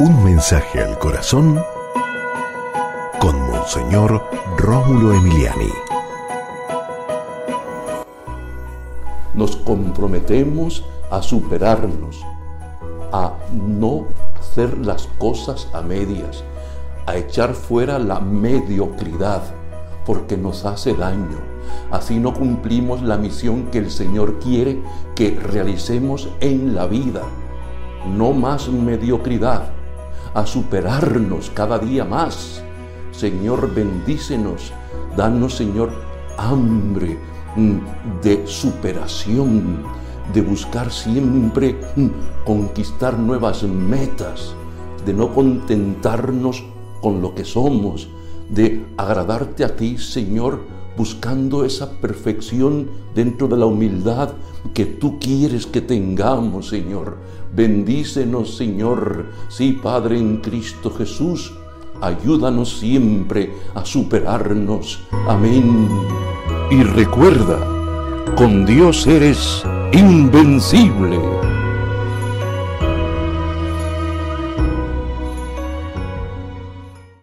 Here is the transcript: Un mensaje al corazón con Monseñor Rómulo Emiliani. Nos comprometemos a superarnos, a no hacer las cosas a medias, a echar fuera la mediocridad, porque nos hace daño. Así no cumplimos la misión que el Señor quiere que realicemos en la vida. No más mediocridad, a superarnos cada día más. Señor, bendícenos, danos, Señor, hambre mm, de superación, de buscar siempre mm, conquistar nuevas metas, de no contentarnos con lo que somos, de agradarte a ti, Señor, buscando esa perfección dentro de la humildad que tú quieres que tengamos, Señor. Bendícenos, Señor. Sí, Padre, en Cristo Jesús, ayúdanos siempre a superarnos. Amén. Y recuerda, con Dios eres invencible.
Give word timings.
Un 0.00 0.24
mensaje 0.24 0.80
al 0.80 0.98
corazón 0.98 1.62
con 3.18 3.38
Monseñor 3.50 4.24
Rómulo 4.56 5.12
Emiliani. 5.12 5.68
Nos 9.34 9.56
comprometemos 9.56 10.86
a 11.10 11.20
superarnos, 11.20 12.24
a 13.12 13.34
no 13.52 14.06
hacer 14.38 14.78
las 14.78 15.06
cosas 15.18 15.68
a 15.74 15.82
medias, 15.82 16.44
a 17.04 17.18
echar 17.18 17.52
fuera 17.52 17.98
la 17.98 18.20
mediocridad, 18.20 19.42
porque 20.06 20.38
nos 20.38 20.64
hace 20.64 20.94
daño. 20.94 21.40
Así 21.90 22.18
no 22.18 22.32
cumplimos 22.32 23.02
la 23.02 23.18
misión 23.18 23.66
que 23.66 23.76
el 23.76 23.90
Señor 23.90 24.38
quiere 24.38 24.80
que 25.14 25.32
realicemos 25.32 26.30
en 26.40 26.74
la 26.74 26.86
vida. 26.86 27.20
No 28.06 28.32
más 28.32 28.70
mediocridad, 28.70 29.74
a 30.34 30.46
superarnos 30.46 31.50
cada 31.50 31.78
día 31.78 32.04
más. 32.04 32.62
Señor, 33.12 33.74
bendícenos, 33.74 34.72
danos, 35.16 35.56
Señor, 35.56 35.90
hambre 36.38 37.18
mm, 37.56 37.78
de 38.22 38.46
superación, 38.46 39.82
de 40.32 40.40
buscar 40.42 40.90
siempre 40.90 41.78
mm, 41.96 42.08
conquistar 42.44 43.18
nuevas 43.18 43.62
metas, 43.64 44.54
de 45.04 45.12
no 45.12 45.34
contentarnos 45.34 46.64
con 47.00 47.20
lo 47.20 47.34
que 47.34 47.44
somos, 47.44 48.08
de 48.48 48.84
agradarte 48.96 49.64
a 49.64 49.76
ti, 49.76 49.98
Señor, 49.98 50.60
buscando 50.96 51.64
esa 51.64 51.92
perfección 52.00 52.88
dentro 53.14 53.48
de 53.48 53.56
la 53.56 53.66
humildad 53.66 54.34
que 54.74 54.86
tú 54.86 55.18
quieres 55.18 55.66
que 55.66 55.80
tengamos, 55.80 56.68
Señor. 56.68 57.18
Bendícenos, 57.54 58.56
Señor. 58.56 59.26
Sí, 59.48 59.78
Padre, 59.82 60.18
en 60.18 60.38
Cristo 60.38 60.90
Jesús, 60.90 61.52
ayúdanos 62.00 62.78
siempre 62.78 63.52
a 63.74 63.84
superarnos. 63.84 65.00
Amén. 65.26 65.88
Y 66.70 66.82
recuerda, 66.82 67.58
con 68.36 68.64
Dios 68.64 69.06
eres 69.06 69.64
invencible. 69.92 71.49